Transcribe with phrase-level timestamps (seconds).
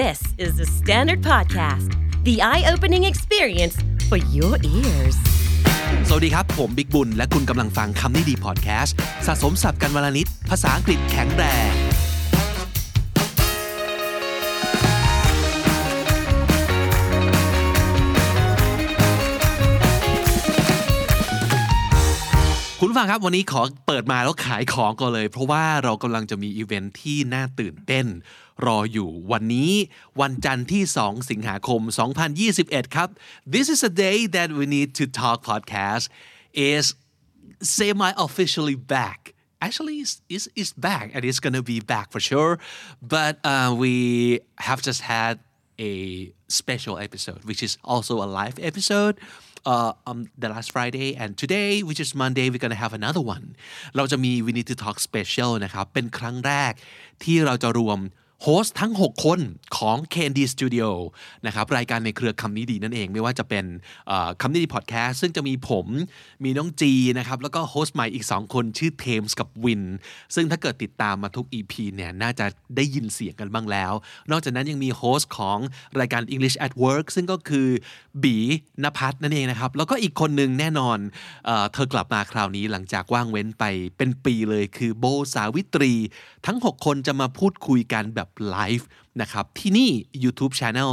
[0.00, 1.92] This is the Standard Podcast,
[2.24, 3.76] the eye opening experience
[4.08, 5.16] for your ears.
[6.08, 11.72] สวัสดีครับ ผมบิ๊กบุญ และคุณกำลังฟังคำนี้ดีพอดแคสต์สะสมสับกันวลนิด ภาษาอังกฤษแข็งแรง
[22.78, 28.06] คุณผู้ฟังครับวันนี้ขอเปิดมาแล้วขายของก่อนเลย เพราะว่าเรากำลังจะมีอีเวนท์ที่น่าตื่นเต้น
[28.65, 29.71] รออยู่วันนี้
[30.21, 31.81] วันจันทร์ที่ 2 สิงหาคม
[32.37, 33.09] 2021 ครับ
[33.53, 36.05] This is a day that we need to talk podcast
[36.73, 36.85] is
[37.75, 39.19] semi officially back
[39.65, 42.53] actually it's, it's, it's back and it's gonna be back for sure
[43.01, 43.93] but uh, we
[44.67, 45.39] have just had
[45.79, 45.93] a
[46.47, 49.15] special episode which is also a live episode
[49.65, 53.45] uh, on the last Friday and today which is Monday we're gonna have another one
[53.95, 56.73] เราจะมี we need to talk special นะครับ เป็นครั้งแรก
[57.23, 57.99] ที่เราจะรวม
[58.44, 59.40] โฮสทั้ง 6 คน
[59.78, 60.88] ของ KND Studio
[61.46, 63.64] นะครับรายการในเครือคำนี้ดีนั่นเอง ไม่ว่าจะเป็น
[64.40, 65.86] คำนี้ดีพอดแคสต์ซึ่งจะมีผม
[66.44, 69.82] มีน้องจีนะครับแล้วก็ host ใหม่อีก 2 คนชื่อเทมส์กับวิน
[70.34, 73.92] ซึ่งถ้าเกิดติดตามมาทุก EP เนี่ยน่าจะได้ยินเสียงกันบ้างแล้ว
[74.30, 75.58] นอกจากนั้นยังมี host ของ
[76.00, 77.68] รายการ English at Work ซึ่งก็คือ
[78.22, 78.36] บี
[78.84, 80.98] นภัทรนั่นเองนะครับแล้วก็อีกคนหนึ่งแน่นอน
[81.46, 83.64] เออเธอกลับมาคราวนี้หลังจากว่างเว้นไป
[83.96, 85.92] เป็นปีเลยคือโบสาวิตรี
[86.46, 88.86] ทั้ง 6 คนจะมาพูดคุยกันแบบไลฟ์
[89.20, 89.90] นะครับที่นี่
[90.24, 90.92] YouTube Channel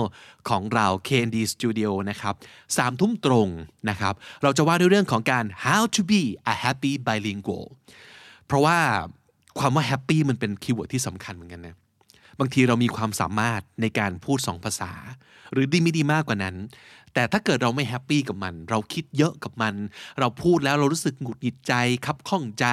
[0.49, 2.33] ของเรา KND Studio นะครับ
[2.77, 3.47] สามทุ่มตรง
[3.89, 7.65] นะครับเราจะว่าด้วยเรื่องของการ how to be a happy bilingual
[8.45, 8.77] เพราะว่า
[9.59, 11.75] ความว่า happy มันเป็น keyword ที่สำคัญเหมือนกันนะ
[12.39, 14.91] บางทีเรามีความสามารถในการพูดสองภาษา
[15.51, 16.55] หรือดีไม่ดีมากกว่านั้น
[17.13, 19.75] แต่ถ้าเกิดเราไม่แฮปปี้กับมัน เราคิดเยอะกับมัน
[20.19, 21.73] เราพูดแล้วเรารู้สึกหงุดหงิดใจ
[22.05, 22.65] คับข้องใจ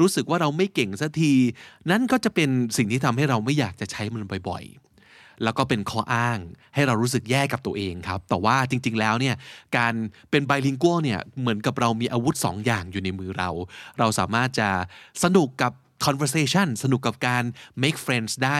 [0.00, 1.32] รู้สึกว่าเราไม่เก่งสักที
[1.90, 6.38] นั่นก็จะเป็นสิ่งที่ทำให้เราไม่อยากจะใช้มันบ่อยๆ แล้วก็เป็นข้ออ้าง
[6.74, 9.36] ให้เรารู้สึกแย่กับตัวเองครับ แต่ว่าจริง ๆ แล้วเนี่ย
[9.76, 9.94] การ
[10.30, 13.50] เป็นไบลิงกัวเนี่ยเหมือนกับเรามีอาวุธ 2 อย่างอยู่ในมือเรา
[13.98, 14.68] เราสามารถจะ
[15.24, 15.72] สนุกกับ
[16.06, 17.44] conversation สนุกกับการ
[17.82, 18.58] make friends ได้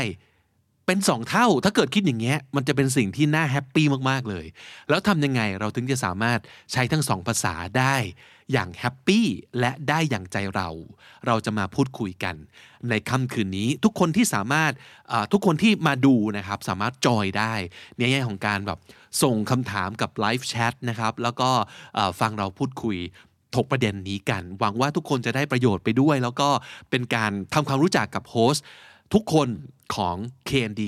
[0.86, 4.46] เป็นสองเท่า ถ้าเกิดคิดอย่างเงี้ย มันจะเป็นสิ่งที่น่า happy มากๆเลย
[4.88, 6.38] แล้วทำยังไงเราถึงจะสามารถ
[6.72, 7.96] ใช้ทั้งสองภาษาได้
[8.52, 9.26] อย่าง happy
[9.60, 10.68] และได้อย่างใจเรา
[11.26, 12.34] เราจะมาพูดคุยกัน
[12.90, 14.72] ในค่ำคืนนี้ทุกคนที่สามารถ
[15.32, 17.54] ทุกคนที่มาดูนะครับ สามารถจอยได้
[17.98, 18.78] ในแง่ของการแบบ
[19.22, 21.50] ส่งคำถามกับ live chat นะครับ แล้วก็
[22.20, 22.96] ฟังเราพูดคุย
[23.54, 26.48] ถกประเด็นนี้กัน หวังว่าทุกคนจะได้ประโยชน์ไปด้วย แล้วก็
[26.90, 28.56] เป็นการทำความรู้จักกับโฮส
[29.14, 29.48] ทุกคน
[29.94, 30.16] ของ
[30.48, 30.82] KND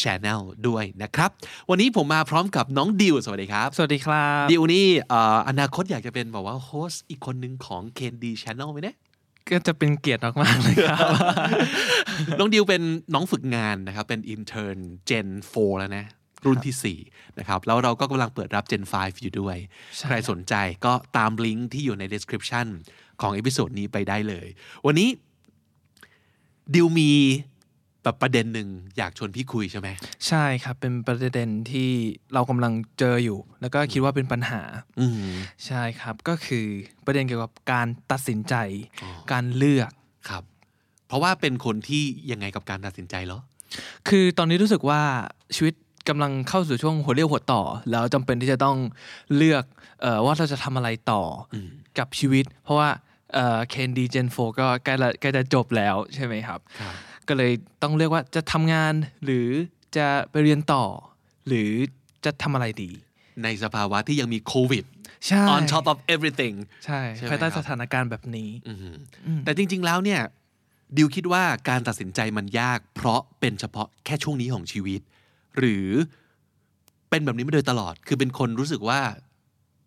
[0.00, 1.30] Channel ด้วยนะครับ
[1.70, 8.96] วันนี้ผมมาพร้อมกับน้องดิว สวัสดีครับ สวัสดีครับดิวนี่เอ่ออนาคตอยากจะเป็นแบบว่าโฮสต์อีกคนหนึ่งของ KND Channel ไหมเนี่ย
[9.48, 11.00] ก็จะเป็นเกียรติมากๆเลยครับ
[12.38, 12.82] น้องดิวเป็น
[13.14, 16.04] น้องฝึกงานนะครับ เป็น intern Gen 4แล้วนะ
[16.44, 19.56] รุ่นที่ 4 นะครับ แล้วเราก็กำลังเปิดรับ Gen 5 อยู่ด้วย
[19.96, 20.54] ใช่ใครสนใจ
[20.84, 22.66] ก็ตามลิงก์ที่อยู่ใน description
[23.20, 24.46] ของ episode นี้ไปได้เลย
[24.86, 25.08] วันนี้
[26.74, 27.12] ดิวมี
[28.06, 28.68] แบบประเด็นหนึ่ง
[28.98, 29.88] อยากชวนพี่คุยใช่ไหม
[30.28, 31.90] ใช่ครับ เป็นประเด็นที่
[32.34, 34.62] เรากำลังเจออยู่ แล้วก็คิดว่าเป็นปัญหา
[35.00, 35.32] อืม
[35.66, 36.66] ใช่ครับก็คือ
[37.06, 38.54] ประเด็นเกี่ยวกับการตัดสินใจ
[39.02, 39.90] อ๋อการเลือก
[40.28, 40.42] ครับ
[41.08, 43.40] เพราะว่าเป็นคนที่ยังไงกับการตัดสินใจเหรอ
[44.08, 45.00] คือตอนนี้รู้สึกว่า
[45.56, 45.74] ชีวิต
[46.08, 48.76] กำลังเข้าสู่ช่วงหัวเรียวหัวต่อ แล้วจำเป็นที่จะต้อง
[49.36, 49.64] เลือก
[50.02, 51.22] เออว่าเราจะทำอะไรต่อ
[51.54, 51.68] อม
[51.98, 52.88] กับชีวิต เพราะว่า
[53.70, 56.94] เคนดีเจนโฟก็ใกล้ละใกล้จะจบแล้วใช่ไหมครับครับ
[57.28, 58.94] ก็เลยต้องเลือกว่าจะทำงาน
[59.24, 59.48] หรือ
[59.96, 60.84] จะไปเรียนต่อ
[61.48, 61.70] หรือ
[62.24, 62.90] จะทำอะไรดี
[63.42, 64.84] ในสภาวะที่ยังมีโควิด
[65.26, 70.20] ใช่ on top of everything ใช่ใช่ไหมภายใต้ครับสถานการณ์แบบนี้อืมแต่จริง ๆ แล้วเนี่ย
[70.96, 75.00] ดิวคิดว่าการตัดสินใจมันยาก เพราะเป็นเฉพาะแค่ช่วงนี้ของชีวิต
[75.58, 75.88] หรือ
[77.10, 79.00] เป็นแบบนี้มาโดยตลอด คือเป็นคนรู้สึกว่า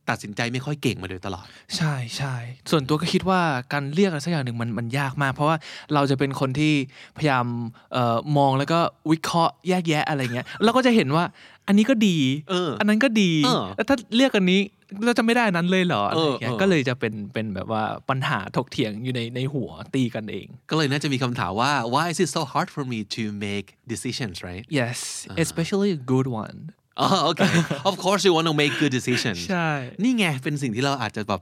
[0.09, 1.45] ตัดสินใจไม่ค่อยเก่งมาโดยตลอด
[1.77, 2.35] ใช่ใช่
[2.71, 3.41] ส่วนตัวก็คิดว่า
[3.73, 5.57] การเลือกอะไรสักอย่างหนึ่งมันมันยากมาก เพราะว่า
[5.93, 6.73] เราจะเป็นคนที่
[7.17, 7.45] พยายาม
[7.93, 8.79] เอ่อมองแล้วก็
[9.11, 11.25] วิเคราะห์แยกแยะอะไรเงี้ยเราก็จะเห็นว่า
[11.67, 12.17] อันนี้ก็ดี
[12.49, 14.61] เออนนั้นก็ดีเออแล้วถ้าเลือกอันนี้
[15.05, 24.97] เราจะไม่ได้อันนั้นเลยเหรออะไรเงี้เอยอเออก็เลยจะเป็นเป็นแบบว่าปัญหาถกเถียงอยู่ในในหัวตีกันเอง ก็เลยน่าจะมีคำถามว่า why is it so hard for me to make decisions right yes
[25.45, 26.57] especially a good one
[26.99, 27.41] อ๋อโอเค
[27.89, 29.69] of course you want to make good decisions ใช่
[30.03, 31.41] นี่ไงเป็นสิ่งที่เราอาจจะแบบ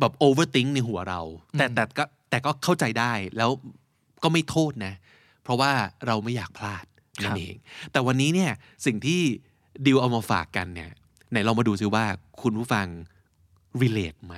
[0.00, 1.20] แบบ overthink ในหัวเรา
[1.56, 3.50] แต่แต่ก็แต่ก็เข้าใจได้แล้ว
[4.22, 4.94] ก็ไม่โทษนะ
[5.42, 5.70] เพราะว่า
[6.06, 6.84] เราไม่อยากพลาด
[7.24, 7.56] นั่นเอง
[7.92, 8.52] แต่วันนี้เนี่ย
[8.86, 9.20] สิ่งที่
[9.86, 10.90] ดิวเอามาฝากกันเนี่ย
[11.30, 12.04] ไหนเรามาดูซิว่า
[12.42, 12.86] คุณผู้ฟัง
[13.82, 14.34] relate ไหม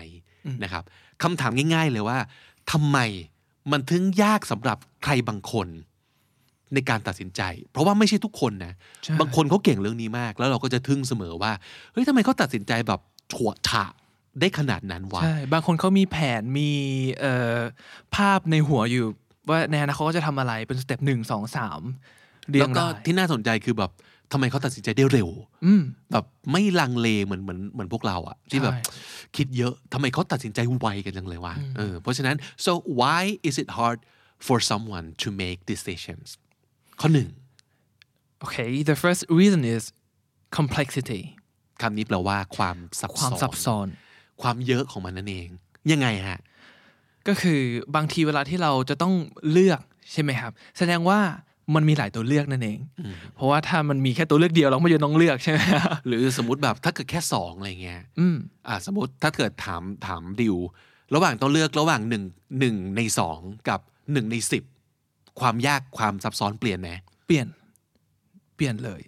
[0.62, 0.84] นะครับ
[1.22, 2.18] คำถามง่ายๆเลยว่า
[2.72, 2.98] ทำไม
[3.72, 5.68] มันถึงยากสำหรับใครบางคน
[6.75, 8.72] ในการตัดสินใจ เพราะว่าไม่ใช่ทุกคนนะ
[9.05, 11.52] ใช่บางคนเขาเก่งเรื่องนี้มาก แล้วเราก็จะทึ่งเสมอว่า
[11.93, 13.00] เฮ้ยทำไมเขาตัดสินใจแบบ
[13.34, 13.84] ถั่วฉะ
[14.40, 16.70] ได้ขนาดนั้นวะใช่บางคนเขามีแผนมี
[17.20, 17.58] เอ่อ
[18.14, 19.06] ภาพในหัวอยู่
[19.49, 21.81] ว่าในอนาคตเขาจะทำอะไรเป็นสเต็ปหนึ่งสองสาม
[22.50, 23.90] เรียแล้วงก็รายที่น่าสนใจคือแบบ
[24.32, 25.28] ทำไมเขาตัดสินใจได้เร็ว
[25.64, 25.82] อืม
[26.12, 28.82] แบบไม่ลังเลเหมือนเหมือนเหมือนพวกเราอะที่แบบใช่
[29.37, 33.99] คิดเยอะทำไมเขาตัดสินใจไวกันจังเลยวะเออเพราะฉะนั้น so why is it hard
[34.46, 36.28] for someone to make decisions
[37.00, 37.29] ข้อหนึ่ง
[38.44, 39.82] Okay the first reason is
[40.58, 41.23] complexity
[41.82, 43.87] คำนี้แปลว่าความซับความซ้อนซับซ้อน
[44.43, 45.49] ความเยอะของมันนั่นเอง
[45.93, 46.38] ยังไงฮะ
[47.29, 47.61] ก็คือ
[47.97, 49.14] บางทีเวลาที่เราจะต้อง
[49.50, 49.81] เลือก
[50.12, 51.19] ใช่ไหมครับ แสดงว่า
[51.75, 52.79] มันมีหลายตัวเลือกนั่นเอง
[53.35, 55.61] เพราะว่าถ้ามันมีแค่ตัวเลือกเดียวเราไม่จะต้องเลือกใช่ไหม
[56.06, 58.37] หรือสมมติแบบถ้าเกิดแค่สองอะไรเงี้ยอืม
[58.69, 60.56] อ่าสมมติถ้าเกิดถามถามดิว
[61.14, 62.25] ระหว่างต้องเลือกระหว่างหนึ่ง
[62.58, 63.38] หนึ่งในสอง
[63.69, 63.81] กับ
[64.12, 64.64] หนึ่งในสิบ
[65.40, 66.90] ความยากความซับซ้อนเปลี่ยนไหม
[67.26, 67.46] เปลี่ยน
[68.56, 69.02] เปลี่ยนเลย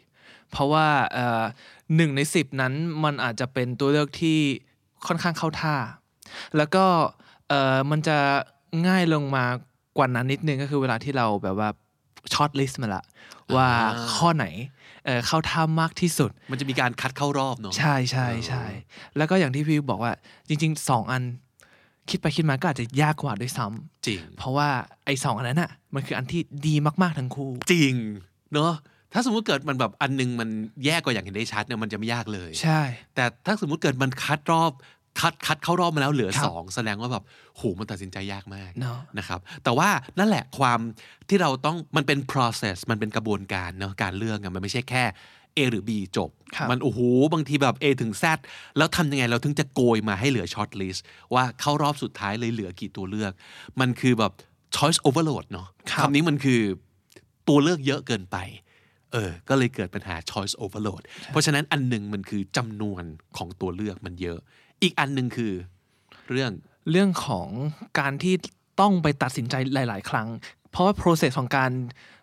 [0.51, 1.43] เพราะว่าเอ่อ
[1.97, 2.73] หนึ่งในสิบนั้น
[3.05, 4.39] มันอาจจะเป็นตัวเลือกที่
[5.07, 5.77] ค่อนข้างเข้าท่า
[6.57, 6.85] แล้วก็
[7.49, 8.19] เอ่อมันจะ
[8.89, 9.47] ง่ายลงมา
[9.97, 11.69] กว่านั้นนิดนึงก็คือเวลาที่เราแบบว่า
[12.33, 13.05] shortlist มาละ
[13.57, 13.69] ว่า
[14.15, 14.47] ข้อไหน
[15.05, 18.65] เอ่อเข้าท่ามากที่สุด มันจะมีการคัดเข้ารอบเนาะใช่ใช่ใช่
[19.17, 20.13] แล้วก็อย่างที่พี่บอกว่า
[20.49, 21.23] จริงๆสองอัน
[22.11, 24.69] คิดไปคิดมาก็อาจจะยากกว่าด้วยซ้ำจริง เพราะว่า
[25.05, 27.95] ไอ้สองอันนั้นอะ มันคืออันที่ดีมากๆทั้งคู่ จริง
[28.55, 28.73] เนาะ
[29.13, 30.49] ถ้าสมมุติเกิดมันแบบอันหนึ่งมัน
[30.85, 32.81] แย่กว่าอย่างเห็นได้ชัดเนี่ยมันจะไม่ยากเลย ใช่
[33.15, 34.73] แต่ถ้าสมมุติเกิดมันคัดรอบ
[35.21, 37.25] คัดคัดเข้ารอบมาแล้วเหลือครับสองแสดงว่าแบบ
[37.57, 39.89] โหมันตัดสินใจยากมากเนาะนะครับ แต่ว่า
[40.19, 40.81] นั่นแหละความ
[41.29, 45.05] ที่เราต้องมันเป็น process มันเป็นกระบวนการเนาะการเลือกอะมันไม่ใช่แค่
[45.57, 47.01] A หรือ B จบครับมันโอ้โห
[47.33, 48.25] บางทีแบบ A ถึง Z
[48.77, 51.01] แล้วทำยังไงเราถึงจะโกยมาให้เหลือ short list
[51.35, 53.33] ว่าเข้ารอบสุดท้ายเลยเหลือกี่ตัวเลือก
[53.81, 54.33] มันคือแบบ
[54.77, 56.61] choice overload เนาะครับคำนี้มันคือ
[57.49, 58.37] ตัวเลือกเยอะเกินไป
[59.13, 63.05] เออ ก็เลยเกิดปัญหา choice overload เพราะฉะนั้นอันหนึ่งมันคือจำนวน
[63.37, 64.39] ของตัวเลือกมันเยอะ
[64.83, 65.53] อีกอันหนึ่งคือ
[66.31, 66.53] เรื่อง
[66.91, 67.49] เรื่องของ
[68.01, 68.35] การที่
[68.81, 70.29] ต้องไปตัดสินใจหลาย ๆ ครั้ง
[70.71, 71.71] เพราะว่า process ของการ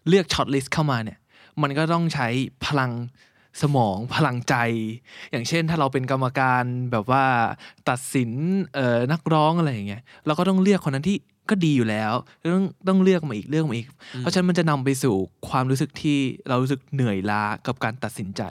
[0.08, 1.20] เลือก shortlist เข้ามาเนี่ย
[1.64, 2.28] มันก็ต้องใช้
[2.66, 2.92] พลัง
[3.62, 4.56] สมองพลังใจ
[5.32, 7.26] อย่างเช่น ถ้าเราเป็นกรรมการแบบว่า
[7.90, 8.32] ตัดสิน
[8.76, 11.18] เอ่อนักร้องอะไรอย่างเงี้ยเราก็ต้องเลือกคนนั้นที่
[11.50, 12.14] ก็ดีอยู่แล้ว
[12.54, 13.88] ต้องต้องเลือกมาอีกเลือกมาอีก
[14.20, 15.16] เพราะฉะนั้นมันจะนำไปสู่
[15.50, 16.18] ความรู้สึกที่
[16.50, 18.42] เรารู้สึกเหนื่อยล้ากับการตัดสินใจ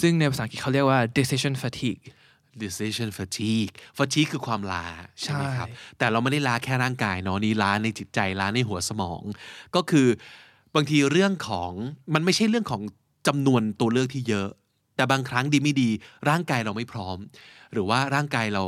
[0.00, 2.02] ซึ่งในภาษาอังกฤษเขาเรียกว่า decision fatigue
[2.62, 4.86] decision fatigue fatigue คือความล้า
[5.20, 9.22] ใช่ไหมครับใช่แต่เราไม่ได้ล้าแค่ร่างกายเนาะนี่ล้าในจิตใจล้าในหัวสมอง
[9.74, 10.08] ก็คือ
[10.74, 11.72] บางทีเรื่องของ
[12.14, 12.82] มันไม่ใช่เรื่องของ
[13.26, 14.48] จำนวนตัวเลือกที่เยอะ
[14.96, 15.90] แต่บางครั้งดีไม่ดี
[16.28, 17.18] ร่างกายเราไม่พร้อม
[17.72, 18.64] หรือว่าร่างกายเรา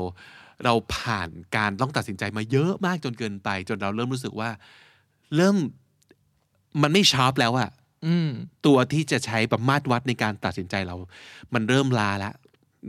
[0.64, 4.50] เราผ่านการต้องตัดสินใจมาเยอะมากจนเกินไป จนเราเริ่มรู้สึกว่า
[5.37, 5.56] เริ่ม
[6.82, 7.70] มันไม่ชาร์ปแล้วอะ
[8.06, 8.31] อืม
[8.66, 10.96] ตัวที่จะใช้แบบมาตรวัดในการตัดสินใจเรา
[11.55, 12.34] มันเริ่มลาแล้ว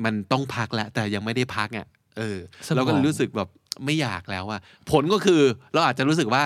[0.03, 1.87] มันต้องพักแล้วแต่ยังไม่ได้พักอะ
[2.17, 2.37] เออ
[2.67, 3.49] สมองเราก็เลยรู้สึกแบบ
[3.85, 4.59] ไม่อยากแล้วอะ
[4.91, 5.41] ผลก็คือ
[5.73, 6.43] เราอาจจะรู้สึกว่า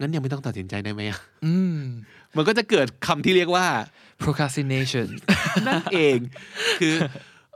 [0.00, 1.80] งั้นยังไม่ต้องตัดสินใจได้ไหมอะอืม
[2.36, 3.66] มันก็จะเกิดคำที่เรียกว่า
[4.22, 5.08] procrastination
[5.66, 6.18] นั่นเอง
[6.80, 6.94] คือ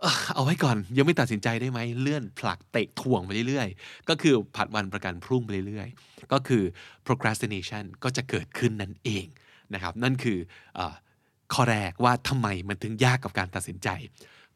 [0.03, 6.63] เอ่อเอาไว้ก่อน ยังไม่ตัดสินใจได้ไหม เลื่อนผลักเตะถ่วงไปเรื่อยๆ ก็คือผัดวันประกันพรุ่งไปเรื่อยๆ ก็คือ
[7.07, 9.27] procrastination ก็จะเกิดขึ้นนั่นเอง
[9.75, 10.39] นะครับ นั่นคือ
[10.77, 10.95] เอ่อ
[11.55, 13.89] ข้อแรกว่าทำไมมันถึงยากกับการตัดสินใจ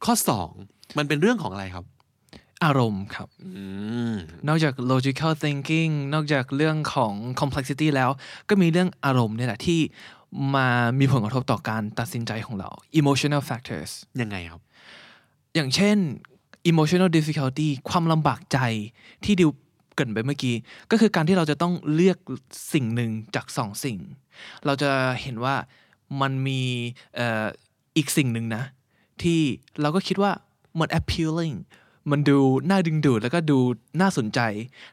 [0.04, 0.14] ข้อ
[0.56, 1.84] 2 มันเป็นเรื่องของอะไรครับ
[2.64, 3.62] อารมณ์ครับอื
[4.12, 4.14] ม
[4.48, 8.10] นอกจาก logical thinking นอกจากเรื่องของ complexity แล้ว
[8.48, 9.80] ก็มีเรื่องอารมณ์เนี่ยแหละที่
[10.54, 12.70] มามีผลกระทบต่อการตัดสินใจของเรา
[13.00, 14.62] emotional factors ยังไงครับ
[15.54, 15.96] อย่างเช่น
[16.70, 18.58] emotional difficulty ความลำบากใจ
[19.24, 19.50] ที่ดิว
[19.94, 20.56] เกรินไปเมื่อกี้
[20.90, 22.18] ก็คือการที่เราจะต้องเลือก
[22.72, 23.98] สิ่งหนึ่งจากสองสิ่ง
[24.66, 24.90] เราจะ
[25.22, 25.54] เห็นว่า
[26.20, 26.62] มันมี
[27.16, 27.46] เอ่อ
[27.96, 28.64] อีกสิ่งหนึ่งนะ
[29.22, 29.40] ที่
[29.80, 30.32] เราก็คิดว่า
[30.78, 31.56] มัน appealing
[32.10, 33.58] มันดูน่าดึงดูดแล้วก็ดู
[34.00, 34.40] น่าสนใจ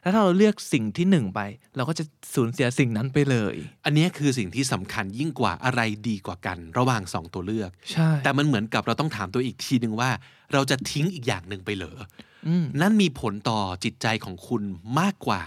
[0.02, 1.40] แล้วถ้าเราเลือกสิ่งที่หนึ่งไป
[1.76, 2.04] เราก็จะ
[2.34, 3.54] สูญเสียสิ่งนั้นไปเลย
[3.84, 10.10] อันเนี้ยคือสิ่งที่สำคัญยิ่งกว่าอะไรดีกว่ากัน ระหว่างสองตัวเลือก ใช่ แต่มันเหมือนกับเราต้องถามตัวอีกทีหนึ่งว่า
[10.52, 11.98] เราจะทิ้งอีกอย่างหนึ่งไปเหรอ
[12.46, 14.62] อมนั่นมีผลต่อจิตใจของคุณ
[15.00, 15.42] มากกว่า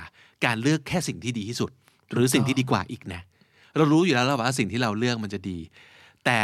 [0.45, 1.71] การเลือกแค่สิ่งที่ดีที่สุด
[2.13, 3.21] หรือสิ่งที่ดีกว่าอีกนะ
[3.77, 5.57] เรารู้อยู่แล้วว่าสิ่งที่เราเลือกมันจะดี
[6.25, 6.39] แต่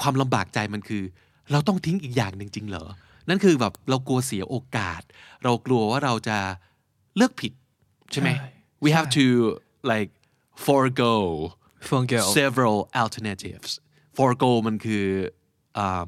[0.00, 1.02] ความลำบากใจมันคือ
[1.52, 2.84] เราต้องทิ้งอีกอย่างหนึ่งจริงเหรอ
[3.28, 5.02] นั่นคือแบบเรากลัวเสียโอกาส
[5.44, 6.38] เรากลัวว่าเราจะ
[7.16, 7.52] เลือกผิด
[8.12, 8.48] ใช่ไหมใช่
[8.84, 9.26] we have ใช่ to
[9.92, 10.10] like
[10.66, 11.12] forego
[11.88, 13.70] phone girl several alternatives
[14.16, 15.04] forego มันคือ
[15.78, 16.04] อ่า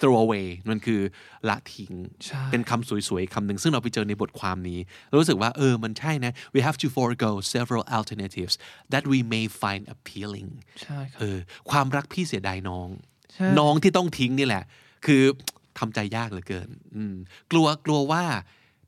[0.00, 1.00] throw away มันคือ
[1.48, 1.92] ละทิ้ง
[2.26, 8.54] ใช่เป็นคำสวยๆคำหนึ่งซึ่งเราไปเจอในบทความนี้เรารู้สึกว่าเออมันใช่นะ we have to forego several alternatives
[8.92, 10.50] that we may find appealing
[10.82, 11.38] ใช่ครับเออ
[11.70, 12.88] ความรักพี่เสียดายน้อง
[13.34, 14.64] ใช่น้องที่ต้องทิ้งนี่แหละ
[15.06, 15.22] คือ
[15.78, 17.14] ทำใจยากเหลือเกิน อืม
[17.52, 18.24] กลัวกลัวว่า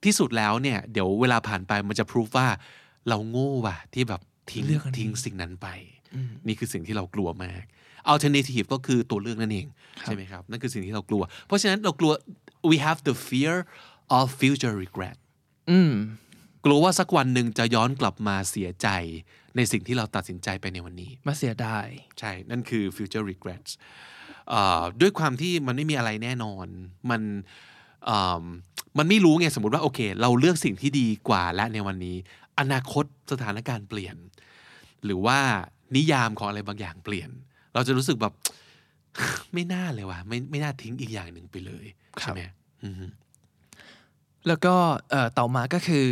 [0.05, 2.47] ที่สุดแล้วเนี่ย เดี๋ยวเวลาผ่านไปมันจะพิสูจว่า
[3.09, 4.21] เราโง่ว่ะ ที่แบบ
[4.51, 5.69] ทิ้งเลือกอันนี้ทิ้งสิ่งนั้นไป
[6.47, 7.65] นี่คือสิ่งที่เรากลัวมาก
[8.13, 9.67] alternative ก็คือตัวเลือกนั่นเอง
[10.03, 12.13] ใช่ไหมครับ นั่นคือสิ่งที่เรากลัว เพราะฉะนั้นเรากลัว
[12.71, 13.55] we have the fear
[14.19, 15.17] of future regret
[15.71, 15.93] อืม
[16.65, 18.89] กลัวว่าสักวันหนึ่งจะย้อนกลับมาเสียใจ
[19.57, 21.87] ในสิ่งที่เราตัดสินใจไปในวันนี้ มาเสียดาย
[22.19, 24.20] ใช่ นั่นคือ future regrets เอ่อ
[25.01, 26.67] ด้วยความที่มันไม่มีอะไรแน่นอน
[27.11, 27.23] มัน
[28.05, 28.45] เอิ่ม
[28.99, 32.17] มันไม่รู้ไงสมมติว่าโอเค เราเลือกสิ่งที่ดีกว่าและในวันนี้
[32.61, 34.17] อนาคตสถานการณ์เปลี่ยน
[35.05, 35.39] หรือว่า
[35.97, 37.31] นิยามของอะไรบางอย่างเปลี่ยน
[37.75, 38.33] เราจะรู้สึกแบบ
[39.53, 41.85] ไม่น่าเลยว่ะไม่ไม่น่าทิ้งอีกอย่างหนึ่งไปเลย
[42.23, 42.43] ครับใช่ไหม
[42.85, 43.07] อือฮึ
[44.47, 44.75] แล้วก็
[45.11, 46.05] เอ่อต่อมาก็คือ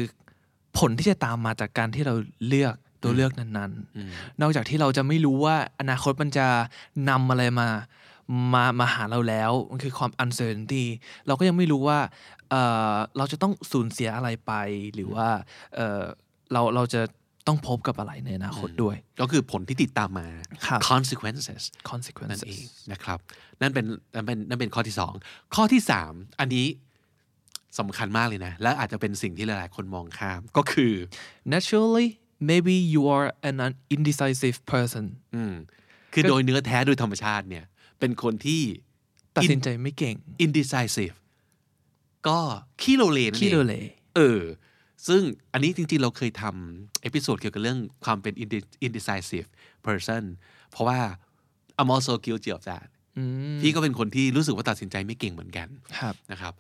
[0.79, 2.15] ผลที่จะตามมาจากการที่เรา
[2.49, 6.47] เลือกตัวเลือกนั้นๆ นอกจากที่เราจะไม่รู้ว่าอนาคตมันจะ
[7.09, 7.69] นำอะไรมา
[8.55, 10.85] มามาหาเราแล้วมันคือความ uncertainty
[11.27, 11.99] เราก็ยังไม่รู้ว่า
[12.51, 14.53] เอ่อเราจะต้องสูญเสียอะไรไป
[14.95, 15.29] หรือว่า
[15.75, 16.03] เอ่อ
[16.53, 17.03] เราเราจะ
[17.47, 20.29] ต้องพบกับอะไรในอนาคตด้วย ก็คือผลที่ติดตามมา
[20.67, 23.19] ครับ consequences นั่น consequences เองนะครับ
[23.61, 25.13] นั่นเป็นนั่นเป็นนั่นเป็นข้อที่สอง
[25.55, 26.67] ข้อที่สามอันนี้
[27.79, 30.93] สำคัญมากเลยนะ และอาจจะเป็นสิ่งที่หลายๆ คนมองข้ามก็คือ
[31.53, 32.09] naturally
[32.51, 33.57] maybe you are an
[33.95, 35.05] indecisive person
[35.35, 35.55] อืม
[36.13, 37.65] คือโดยเนื้อแท้โดยธรรมชาติเนี่ย
[37.99, 38.63] เป็นคนที่
[39.37, 41.17] ตัดสินใจไม่เก่ง indecisive
[42.29, 42.39] ก็
[42.81, 43.75] ขี้โลเลนั่นเองขี้โลเล
[44.17, 44.43] เออ
[45.09, 49.49] ซึ่งอันนี้จริงๆ เราเคยทำ episode เกี่ยวกับเรื่องความเป็น inde- indecisive
[49.87, 50.23] person
[50.71, 51.01] เพราะว่า
[51.81, 52.87] I'm also guilty of that
[53.61, 56.55] พี่ก็เป็นคนที่รู้สึกว่าตัดสินใจไม่เก่งเหมือนกันครับนะครับ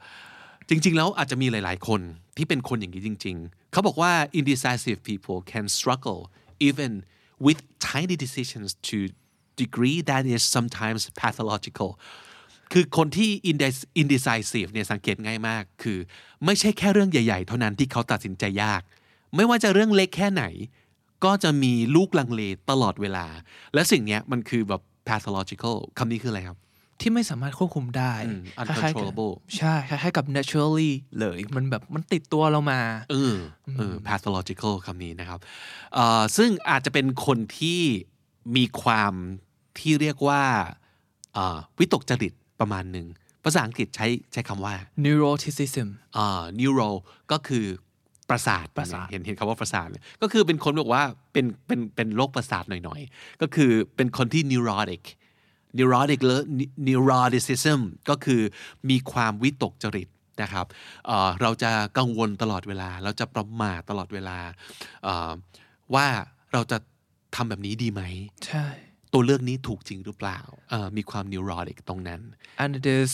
[0.68, 2.00] จริง ๆ แล้วอาจจะมีหลาย ๆ คน
[2.36, 6.20] ที่เป็นคนอย่างนี้จริง ๆ เขาบอกว่า indecisive people can struggle
[6.68, 6.90] even
[7.46, 7.58] with
[7.90, 8.98] tiny decisions to
[9.62, 11.90] degree that is sometimes pathological
[12.72, 15.98] คือคนที่ inde- indecisive เนี่ยสังเกตง่ายมาก คือ
[16.44, 18.82] ไม่ใช่แค่เรื่องใหญ่ๆ เท่านั้นที่เขาตัดสินใจยาก
[19.36, 20.44] ไม่ว่าจะเรื่องเล็กแค่ไหน
[21.24, 23.26] ก็จะมีลูกลังเลตลอดเวลา
[23.74, 26.58] และสิ่งเนี้ยมันคือแบบ pathological คำนี้คืออะไรครับ
[27.00, 33.36] ที่ไม่สามารถควบคุมได้อืมคล้ายๆกับ uncontrollable ใช่คล้ายๆกับ naturally เลยมันแบบมันติดตัวเรามาเออ
[33.76, 35.38] เออ pathological คำนี้นะครับ
[35.94, 37.80] เอ่อซึ่งอาจจะเป็นคนที่
[38.56, 39.14] มีความ
[39.80, 40.42] ที่เรียกว่า
[41.34, 43.06] เอ่อวิตกจริตประมาณหนึ่ง
[43.44, 46.90] ภาษาอังกฤษใช้ใช้คำว่า neuroticism อ่า neuro
[47.32, 47.66] ก็คือ
[48.30, 55.02] ประสาทประสาทเห็นเห็นคำว่าประสาทเนี่ยก็คือเป็นคนบอกว่าเป็นเป็นเป็นโรคประสาทหน่อยๆ ก็คือเป็นคนที่ neurotic
[55.78, 56.40] neurotic หรือ
[56.88, 58.40] neuroticism ก็คือ
[58.90, 60.08] มีความวิตกจริต
[60.42, 60.66] นะครับ
[61.06, 64.38] เอ่อเราจะกังวลตลอดเวลา เราจะประมาทตลอดเวลา
[65.04, 65.30] เอ่อ
[65.94, 66.06] ว่า
[66.52, 66.78] เราจะ
[67.34, 68.02] ทำแบบนี้ดีไหม
[68.46, 68.66] ใช่
[69.12, 70.38] ตัวเลือกนี้ถูกจริงหรือเปล่า
[70.70, 72.20] เอ่อมีความ neurotic ตรงนั้น
[72.62, 73.10] and it is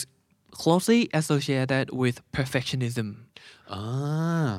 [0.62, 3.08] closely associated with perfectionism
[3.72, 4.50] อ่า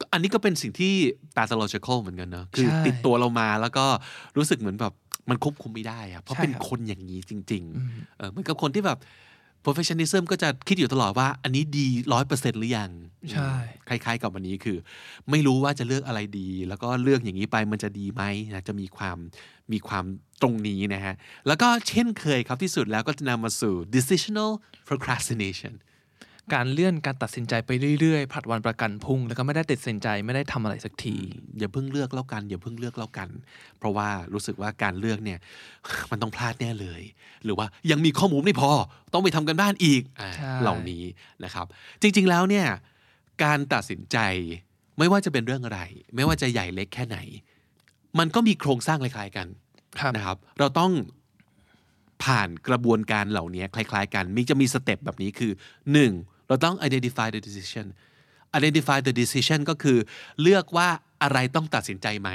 [0.00, 0.94] ก็อันนี้ก็เป็นสิ่งที่
[1.36, 3.86] pathological เหมือนกันเนอะคือใช่ติดตัวเรามาแล้วก็
[4.36, 4.94] รู้สึกเหมือนแบบ
[5.30, 8.98] มันควบคุมไม่ได้อะเพราะใช่เป็นครับคนอย่างนี้จริงๆเออเหมือนกับคนที่แบบ
[9.66, 12.90] perfectionism ก็จะคิดอยู่ตลอดว่าอันนี้ดีร้อยเปอร์เซ็นต์หรือยัง
[13.32, 13.52] ใช่
[13.88, 14.78] คล้ายๆกับวันนี้คือ
[15.30, 18.22] ไม่รู้ว่าจะเลือกอะไรดี แล้วก็เลือกอย่างนี้ไปมันจะดีไหม
[18.54, 19.16] นะจะมีความ
[19.72, 20.04] มีความ
[20.42, 21.14] ตรงนี้นะฮะ
[21.46, 24.50] แล้วก็เช่นเคยครับที่สุดแล้วก็จะนำมาสู่ decisional
[24.88, 25.72] procrastination
[26.54, 31.16] การเลื่อนการตัดสินใจไปเรื่อยๆผลัดวันประกันพรุ่ง แล้วก็ไม่ได้ตัดสินใจไม่ได้ทำอะไรสักที
[31.58, 33.28] อย่าเพิ่งเลือกแล้วกัน อย่าเพิ่งเลือกแล้วกัน
[33.78, 35.38] เพราะว่ารู้สึกว่าการเลือกเนี่ย
[36.10, 37.02] มันต้องพลาดแน่เลย
[37.44, 38.70] หรือว่ายังมีข้อมูลไม่พอ
[39.12, 41.02] ต้องไปทำกันบ้านอีกอ่าใช่เหล่านี้
[41.44, 41.66] นะครับ
[42.02, 42.66] จริง ๆแล้วเนี่ย
[43.44, 44.18] การตัดสินใจ
[44.98, 45.80] ไม่ว่าจะเป็นเรื่องอะไร
[46.16, 47.18] ไม่ว่าจะใหญ่เล็กแค่ไหน
[48.18, 49.46] มันก็มีโครงสร้างคล้ายๆกัน
[50.00, 50.92] ครับนะครับ เราต้อง
[52.24, 56.35] ผ่านกระบวนการเหล่านี้คล้าย ๆ กัน มีจะมีสเต็ปแบบนี้คือ 1.
[56.48, 57.86] เราต้อง identify the decision
[58.58, 59.98] identify the decision ก็คือ
[60.42, 60.88] เลือกว่า
[61.22, 62.30] อะไรต้องตัดสินใจไหม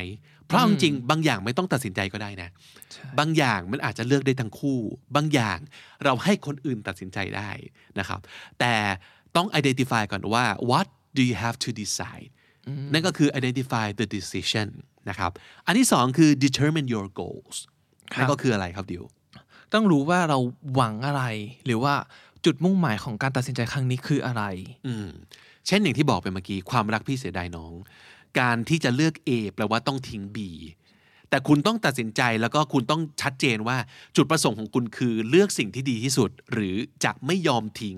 [0.45, 2.49] เพราะเอาจริงๆบางอย่างไม่ต้องตัดสินใจก็ได้นะ
[3.19, 4.79] บางอย่างมันอาจจะเลือกได้ทั้งคู่
[5.15, 5.59] บางอย่าง
[6.03, 7.49] เราให้คนอื่นตัดสินใจได้
[7.99, 8.19] นะครับ
[8.59, 8.73] แต่
[9.35, 10.87] ต้อง identify ก่อนว่า what
[11.17, 12.29] do you have to decide
[12.93, 14.67] นั่นก็คือ identify the decision
[15.09, 15.31] นะครับ
[15.65, 17.57] อันที่สองคือ determine your goals
[18.17, 19.03] นั่นก็คืออะไรครับดิว
[19.73, 20.37] ต้องรู้ว่าเรา
[20.75, 21.23] หวังอะไร
[21.65, 21.93] หรือว่า
[22.45, 24.43] จุดมุ่งหมายของการตัดสินใจครั้งนี้คืออะไร
[24.87, 25.07] อืม
[25.67, 27.73] เช่นอย่างที่บอกไปเมื่อกี้ความรักพี่เสียดายน้อง
[28.39, 30.37] การที่จะเลือก A แปลว่าต้องทิ้ง B
[31.29, 33.77] แต่คุณต้องตัดสินใจแล้วก็คุณต้องชัดเจนว่า
[34.15, 37.97] จุดประสงค์ของคุณคือเลือกสิ่งที่ดีที่สุด หรือจะไม่ยอมทิ้ง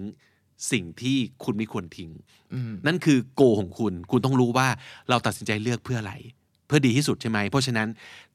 [0.72, 2.12] สิ่งที่คุณไม่ควรทิ้ง
[2.88, 4.68] นั่นคือโกของคุณ คุณต้องรู้ว่า
[5.10, 6.14] เราตัดสินใจเลือกเพื่ออะไร
[6.68, 7.88] เพื่อดีที่สุดใช่ไหม เพราะฉะนั้น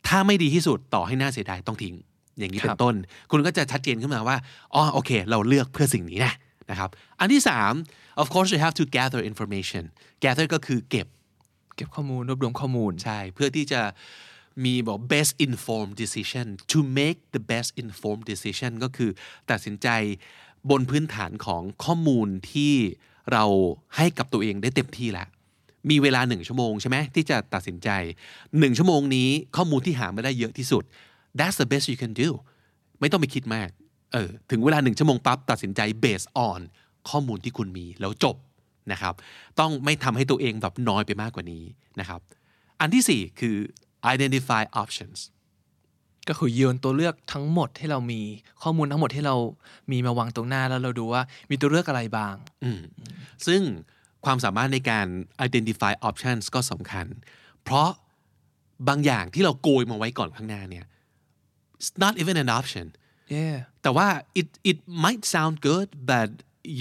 [0.07, 1.95] ถ้าไม่ดีที่สุดต่อให้น่าเสียดายต้องทิ้ง
[2.39, 2.95] อย่างนี้เป็ครันบต้น
[3.31, 4.37] คุณก็จะชัดเจนขึ้นมาว่า
[4.75, 6.35] อ๋อโอเค เราเลือกเพื่อสิ่งนี้นะ
[6.71, 6.91] นะครับ
[7.21, 7.73] อันที่สาม
[8.21, 9.85] of course you have to gather information
[10.25, 11.07] gather ก็คือเก็บ
[11.77, 13.81] เก็บข้อมูลรวบรวมข้อมูลใช่ เพื่อที่จะ
[14.65, 19.11] มีบอก best informed decision to make the best informed decision ก็คือ
[19.51, 19.89] ตัดสินใจ
[20.71, 22.75] บนพื้นฐานของข้อมูลที่
[23.33, 23.45] เรา
[23.97, 25.29] ให้กับตัวเองได้เต็มที่แล้ว
[25.91, 27.89] มีเวลาหนึ่งชั่วโมงใช่ไหมที่จะตัดสินใจ
[28.59, 30.85] หนึ่งชั่วโมงนี้ข้อมูลที่หาไม่ได้เยอะที่สุด
[31.39, 32.29] that's the best you can do
[33.01, 33.69] ไม่ต้องไปคิดมาก
[34.13, 36.61] เออถึงเวลาหนึ่งชั่วโมงปั๊บตัดสินใจ based on
[37.11, 38.37] ข้อมูลที่คุณมีแล้วจบ
[38.93, 39.15] นะครับ
[39.61, 41.65] ต้องไม่ทำให้ตัวเองแบบน้อยไปมากกว่านี้
[42.01, 42.21] นะครับ
[42.81, 43.57] อันที่สี่คือ
[44.15, 45.19] identify options
[46.29, 48.21] ก็คือโยนตัวเลือกทั้งหมดที่เรามี
[48.63, 49.37] ข้อมูลทั้งหมดที่เรา
[49.93, 52.81] มีมาวางตรงหน้าแล้วเราดูว่ามีตัวเลือกอะไรบ้างอืม
[53.47, 53.61] ซึ่ง
[54.25, 55.07] ความสามารถในการ
[55.47, 57.07] identify options ก็สำคัญ
[57.63, 57.89] เพราะ
[58.89, 60.87] บางอย่างที่เราโกยมาไว้ก่อนข้างหน้าเนี่ย
[61.79, 62.87] it's not even an option
[63.37, 64.09] yeah แต่ว่า
[64.41, 66.29] it it might sound good but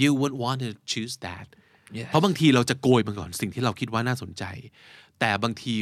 [0.02, 1.46] you would want to choose that
[1.98, 2.10] Yeah.
[2.10, 4.44] เพราะบางทีเราจะโกยมาก่อนสิ่งที่เราคิดว่าน่าสนใจ
[5.20, 5.74] แต่บางที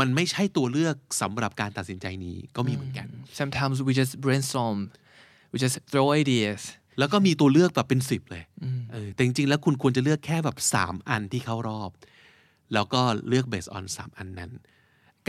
[0.00, 3.08] มันไม่ใช่ตัวเลือกสำหรับการตัดสินใจนี้ก็มีเหมือนกัน
[3.40, 4.78] sometimes we just brainstorm
[5.52, 6.60] we just throw ideas
[6.98, 8.44] แล้วก็มีตัวเลือกแบบเป็นสิบเลย
[8.92, 11.90] เออแต่จริงๆ แล้วคุณควรจะเลือกแค่แบบสามอันที่เข้ารอบ
[12.74, 14.52] แล้วก็เลือก based on สามอันนั้น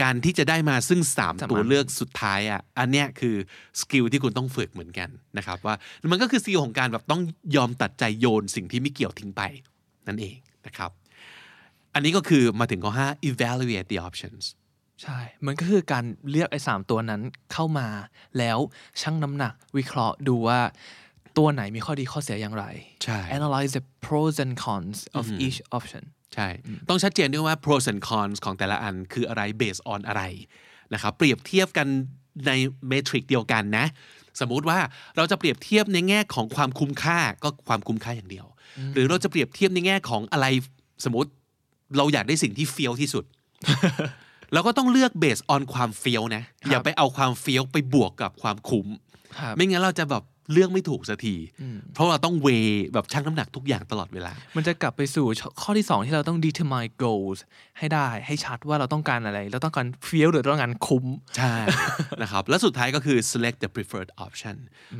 [0.02, 3.36] การที่จะได้มาซึ่งสามสามอันตัวเลือกสุดท้ายอะอันเนี้ยคือ
[3.80, 5.08] skill ที่คุณต้องฝึกเหมือนกัน
[5.38, 5.74] นะครับว่า
[6.12, 7.22] มันก็คือ skill ของการแบบต้อง
[7.56, 9.42] ยอมตัดใจโยนสิ่งที่ไม่เกี่ยวทิ้งไป
[10.08, 10.90] นั่นเองนะครับ
[11.94, 14.44] อันนี้ก็คือมาถึงข้อห้า evaluate the options
[15.02, 17.22] ใช่ มันก็คือการเลือกไอ้สามตัวนั้น
[17.52, 17.88] เข้ามา
[18.38, 18.58] แล้ว
[19.00, 20.60] ชั่งน้ำหนักวิเคราะห์ดูว่า
[21.38, 22.64] ตัวไหนมีข้อดีข้อเสียอย่างไร
[23.04, 26.02] ใช่ analyze the pros and cons of each option
[26.34, 26.48] ใช่
[26.88, 30.22] ต้องชัดเจนด้วยว่า pros and cons ของแต่ละอันคืออะไร based on อะไร
[30.94, 31.86] นะครับเปรียบเทียบกัน
[32.46, 32.52] ใน
[32.88, 33.86] เมทริกเดียวกันนะ
[34.40, 34.78] สมมุติว่า
[35.16, 38.46] เราจะเปรียบเทียบในแง่ของความคุ้มค่าก็ความคุ้มค่าอย่างเดียว
[38.94, 40.46] หรือเราจะเปรียบเทียบในแง่ของอะไร
[41.04, 41.30] สมมติ
[41.96, 43.24] เราอยากได้สิ่งที่เฟี้ยวที่สุด
[44.52, 48.86] เราก็ต้องเลือก based on ความเฟี้ยวนะ อย่าไปเอาความเฟี้ยวไปบวกกับความคุ้ม
[49.38, 51.36] ครับไม่งั้นเราจะแบบ เลือกไม่ถูกสักที
[51.94, 52.48] เพราะเราต้องเว
[52.94, 55.26] แบบชั่งน้ำหนักทุกอย่างตลอดเวลา มันจะกลับไปสู่
[55.62, 57.38] ข้อที่สองที่เราต้อง determine goals
[57.78, 61.54] ให้ได้ให้ชัดว่าเราต้องการอะไร เราต้องการเฟี้ยวหรือต้องการคุ้ม ใช่
[62.22, 64.56] นะครับ แล้วสุดท้ายก็คือ select the preferred option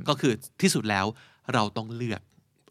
[0.08, 1.06] ก็คือที่สุดแล้ว
[1.54, 2.20] เราต้องเลือก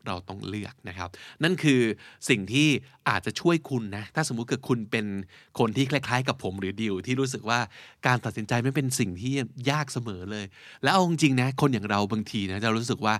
[0.08, 1.10] เราต้องเลือกนะครับ
[1.44, 1.82] นั่นคือ
[2.30, 2.68] สิ่งที่
[3.10, 5.06] อาจจะช่วยคุณนะ ถ้าสมมุติเกิดคุณเป็น
[5.60, 7.60] คนที่คล้ายๆ กับผมหรือดิวที่รู้สึกว่า
[8.08, 9.34] การตัดสินใจไม่เป็นสิ่งที่
[9.70, 10.46] ยากเสมอเลย
[10.84, 13.14] แล้วเอาจริงๆนะ คนอย่างเราบางทีนะจะรู้สึกว่า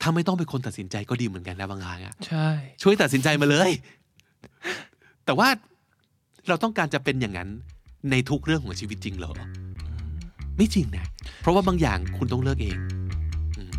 [0.00, 2.48] ถ้าไม่ต้องเป็นคนตัดสินใจก็ดีเหมือนกันนะบางครั้งอะใช่
[2.82, 3.70] ช่วยตัดสินใจมาเลย
[5.24, 5.48] แต่ว่า
[6.48, 7.48] เราต้องการจะเป็นอย่างนั้น
[8.10, 9.32] ในทุกเรื่องของชีวิตจริงเหรอ
[10.56, 11.06] ไม่จริงนะ
[11.40, 12.78] เพราะว่าบางอย่างคุณต้องเลือกเอง
[13.56, 13.72] อืม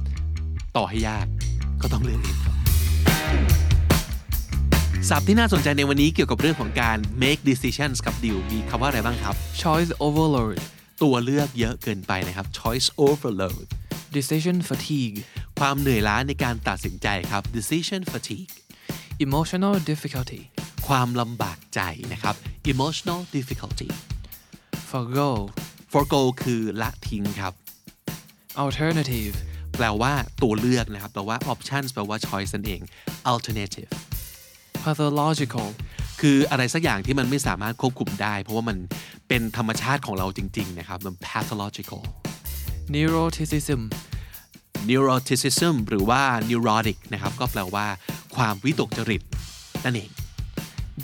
[0.78, 1.28] ต่อให้ยาก
[1.82, 2.39] ก็ต้องเลือกเองครับ
[5.08, 10.58] ศัพท์ที่น่าสนใจในวันนี้เกี่ยวกับเรื่องของการ make decisions กับดิวมีคำว่าอะไรบ้างครับ choice overload
[11.04, 13.66] ตัวเลือกเยอะเกินไปนะครับ choice overload
[14.16, 15.18] decision fatigue
[15.60, 18.54] ความเหนื่อยล้าในการตัดสินใจครับ decision fatigue
[19.26, 20.42] emotional difficulty
[20.88, 21.82] ความลำบากใจ
[22.14, 22.36] นะครับ
[22.74, 23.90] emotional difficulty
[24.90, 25.30] forgo
[25.94, 27.54] forgo คือละทิ้งครับ
[28.64, 29.36] alternative
[29.78, 32.82] แปลว่าตัวเลือกนะครับ แปลว่า options แปลว่า choice นั่นเอง
[33.34, 33.92] alternative
[34.84, 35.68] pathological
[36.22, 38.78] คืออะไรสักอย่างที่มันไม่สามารถควบคุมได้ เพราะว่ามัน
[39.28, 42.02] เป็นธรรมชาติของเราจริง ๆ นะครับ มัน pathological
[42.94, 43.82] neuroticism
[44.90, 47.88] neuroticism หรือว่า neurotic นะครับ ก็แปลว่า
[48.36, 49.22] ความวิตกจริต
[49.86, 50.10] นั่นเอง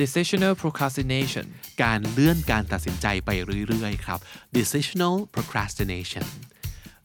[0.01, 1.45] decisional procrastination
[1.83, 3.29] การเลื่อนการตัดสินใจไป
[3.67, 4.19] เรื่อย ๆ ครับ
[4.57, 6.25] decisional procrastination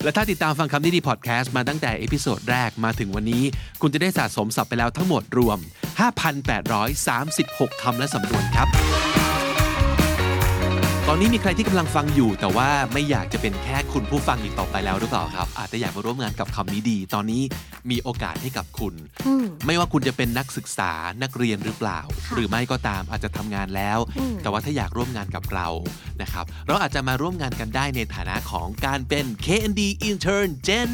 [0.03, 3.45] และถ้าติดตามฟังคำนี้ดีพอดแคสต์มาตั้งแต่ episode แรกมาถึงวันนี้
[3.81, 5.59] คุณจะได้สะสมศัพท์ไปแล้วทั้งหมดรวม
[6.71, 8.69] 5,836 คำและสำนวนครับ
[11.13, 17.43] ตอนนี้มีใครที่กำลังฟังอยู่ แต่ว่าไม่อยากจะเป็นแค่คุณผู้ฟังอีกต่อไปแล้วหรือเปล่าครับ อาจจะอยากมาร่วมงานกับคำนี้ดี ตอนนี้
[17.91, 18.95] มีโอกาสให้กับคุณ
[19.67, 20.93] ไม่ว่าคุณจะเป็นนักศึกษา
[21.23, 21.99] นักเรียนหรือเปล่า
[22.35, 23.99] หรือไม่ก็ตามอาจจะทำงานแล้ว
[24.43, 25.67] แต่ว่าถ้าอยากร่วมงานกับเรา
[26.23, 30.89] นะครับ เราอาจจะมาร่วมงานกันได้ในฐานะของการเป็น KND Intern Gen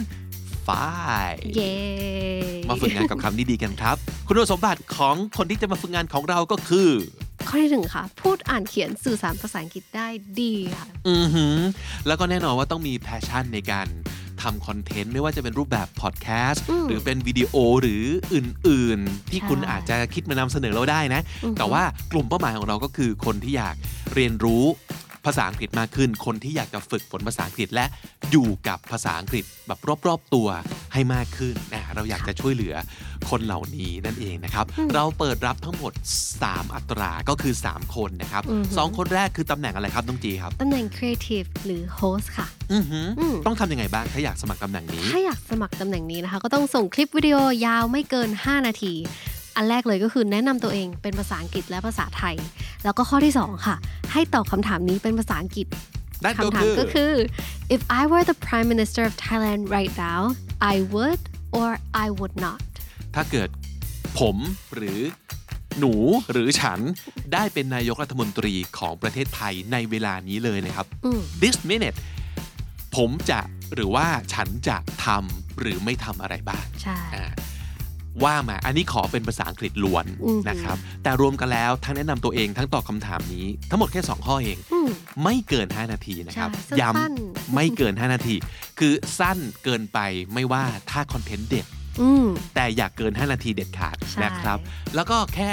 [0.68, 1.74] 5 เย้
[2.68, 6.90] มาฝึกงานกับคำนี้ดีกันครับ คุณสมบัติของคนที่จะมาฝึกงานของเราก็คือ
[7.48, 10.09] ข้อที่หนึ่งค่ะ พูดอ่านเขียนสื่อสารภาษาอังกฤษได้
[10.40, 11.56] ดีค่ะ อือหือ
[12.06, 13.88] แล้วก็แน่นอนว่าต้องมี passion ในการ
[14.42, 18.02] ทำคอนเทนต์ไม่ว่าจะเป็นรูปแบบพอดแคสต์ อืมหรือเป็นวิดีโอหรือ
[18.35, 21.82] อื่นๆ ที่ใช่คุณอาจจะคิดมานำเสนอเราได้นะ อือหือแต่ว่า
[22.12, 23.76] กลุ่มเป้าหมายของเราก็คือคนที่อยาก
[24.14, 24.64] เรียนรู้
[25.26, 27.84] ภาษาอังกฤษมากขึ้น คนที่อยากจะฝึกฝนภาษาอังกฤษและ
[28.30, 30.48] อยู่กับภาษาอังกฤษแบบรอบๆตัว
[30.92, 32.74] ให้มากขึ้นนะเราอยากจะช่วยเหลือ
[33.30, 35.92] คนเหล่านี้นั่นเองนะครับ เราเปิดรับทั้งหมด
[36.34, 47.36] 3 อัตราก็คือ 3 คนนะครับอือหือสองคนแรกคือตำแหน่งอะไรครับน้องจีครับตำแหน่ง creative หรือ host ค่ะอือหืออมต้องทำยังไงบ้างถ้าอยากสมัครตำแหน่งนี้ ถ้าอยากสมัครตำแหน่งนี้นะคะ ก็ต้องส่งคลิปวิดีโอ
[47.66, 48.94] ยาวไม่เกิน 5 นาที
[49.57, 52.35] อันแรกเลยก็คือแนะนำตัวเองเป็นภาษาอังกฤษและภาษาไทย
[52.85, 53.77] แล้วก็ข้อที่ 2 ค่ะ
[54.12, 55.66] ให้ตอบคำถามนี้เป็นภาษาอังกฤษ
[56.25, 57.12] นั่นก็คำถามคือก็คือ
[57.75, 60.21] if I were the prime minister of Thailand right now
[60.73, 61.21] I would
[61.59, 61.71] or
[62.05, 62.61] I would not
[63.14, 63.49] ถ้าเกิด
[64.19, 64.37] ผม
[64.77, 65.01] หรือ
[65.79, 65.95] หนู
[66.33, 66.81] หรือฉัน
[67.33, 71.99] ได้เป็นนายกรัฐมนตรีของประเทศไทยในเวลานี้เลยนะครับอืม this minute
[72.97, 73.40] ผมจะ
[73.75, 77.27] หรือว่าฉันจะทำหรือไม่ทำอะไรบ้างใช่อ่า
[78.24, 84.88] ว่ามาอันนี้ขอเป็นภาษาอังกฤษล้วนอือหือนะครับ แต่รวมกันแล้วทั้งแนะนำตัวเองทั้งตอบคำถามนี้ ทั้งหมดแค่ 2 ข้อเองอืม
[85.24, 88.37] ไม่เกิน 5 นาทีนะครับใช่ย้สั้นๆำไม่เกิน 5 นาที
[88.79, 89.98] คือสั้นเกินไป
[90.35, 91.66] ไม่ว่าถ้าคอนเทนต์เด็ด
[92.00, 94.59] อืมแต่อย่ากเกิน 5 นาทีเด็ดขาดใช่นะครับ
[94.94, 95.50] แล้วก็แค่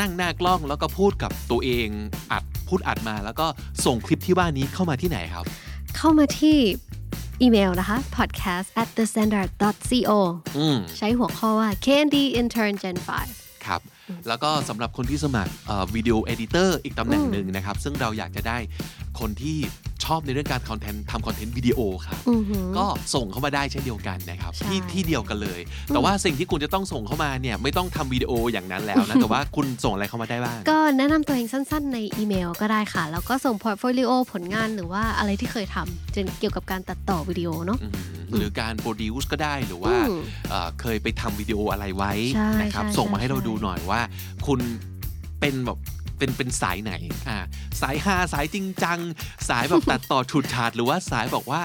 [0.00, 1.88] นั่งหน้ากล้องแล้วก็พูดกับตัวเอง
[2.32, 3.46] อัดพูดอัดมา แล้วก็
[3.84, 5.44] ส่งคลิปที่ว่านี้เข้ามาที่ไหนครับ
[5.96, 6.56] เข้ามาที่
[7.42, 10.10] อีเมลนะคะ podcast at the standard co
[10.58, 13.80] อืมใช้หัวข้อว่า Candy Intern Gen 5 ครับ
[14.28, 15.52] แล้วก็สำหรับคนที่สมัคร
[15.94, 18.58] วิดีโอเอดิเตอร์อีกตำแหน่งหนึ่งนะครับ ซึ่งเราอยากจะได้
[19.20, 19.58] คนที่
[20.04, 44.00] ชอบในเรื่องการ content ทำ content วิดีโอครับอือหือก็ส่งเข้ามาได้เช่นเดียวกันนะครับใช่ที่ที่เดียวกันเลย แต่ว่าสิ่งที่คุณจะต้องส่งเข้ามาเนี่ยไม่ต้องทำวิดีโออย่างนั้นแล้วนะ แต่ว่าคุณส่งอะไรเข้ามาได้บ้าง ก็แนะนำตัวเองสั้นๆ ในอีเมลก็ได้ค่ะ แล้วก็ส่ง portfolio ผลงานหรือว่าอะไรที่เคยทำเกี่ยวกับการตัดต่อวิดีโอเนาะอืม หรือการ produce ก็ได้หรือว่าอืมเอ่อเคยไปทำวิดีโออะไรไว้ใช่นะครับใช่ส่งมาให้เราใช่ดูหน่อยว่า
[44.46, 44.60] คุณ
[45.40, 45.78] เป็นแบบ
[46.18, 46.92] เป็นเป็นสายไหน
[47.28, 47.38] อ่า
[47.80, 48.98] สายฮาสายจริงจัง
[49.48, 51.60] สายแบบตัดต่อฉุดฉาดหรือว่าสายบอกว่า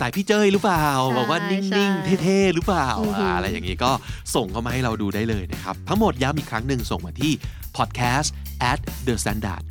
[0.00, 0.86] สายพี่เจ้ยหรือเปล่า
[1.18, 3.90] บอกว่านิ่ง ๆ เท่ๆหรือเปล่าอ่าอะไรอย่างนี้ก็
[4.34, 7.32] ส่งเข้ามาให้เราดูได้เลยนะครับ ทั้งหมดย้ำอีกครั้งหนึ่งส่งมาที่
[7.76, 8.28] podcast
[8.70, 9.62] at the standard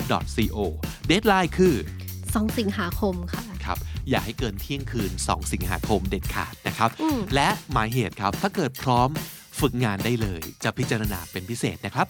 [0.54, 0.64] co
[1.10, 1.74] deadline คือ
[2.20, 3.49] 2 สิงหาคมค่ะครับ
[4.08, 9.08] อย่าให้เกินเที่ยงคืน 2 สิงหาคมเด็ดขาดนะครับอืมและหมายเหตุครับ ถ้าเกิดพร้อม
[9.60, 12.06] ฝึกงานได้เลย จะพิจารณาเป็นพิเศษนะครับ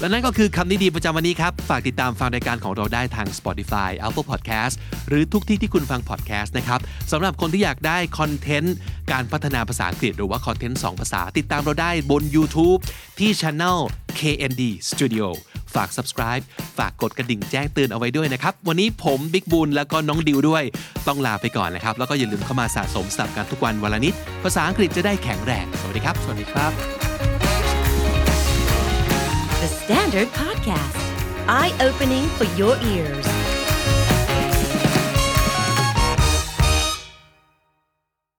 [0.00, 4.74] และนั่นก็คือคำนิดีประจำวันนี้ครับ ฝากติดตามฟังรายการของเราได้ทาง Spotify Apple Podcast
[5.08, 6.80] หรือทุกที่ที่คุณฟัง podcast นะครับ
[7.12, 8.76] สำหรับคนที่อยากได้คอนเทนต์
[9.12, 12.80] การพัฒนาภาษาอังกฤษหรือว่าคอนเทนต์2ภาษา ติดตามเราได้บน YouTube
[13.18, 13.78] ที่ Channel
[14.20, 15.26] KND Studio
[15.74, 16.42] ฝาก subscribe
[16.78, 20.64] ฝากกดกระดิ่งแจ้งเตือนเอาไว้ด้วยนะครับ วันนี้ผมบิ๊กบูลแล้วก็น้องดิวด้วย
[21.08, 26.72] ต้องลาไปก่อนนะครับ แล้วก็อย่าลืมเข้ามาสะสมศัพท์กันทุกวันวันละนิด ภาษาอังกฤษจะได้แข็งแรง สวัสดีครับ สวัสดีครับ
[29.62, 31.02] The Standard Podcast,
[31.46, 33.39] eye opening for your ears.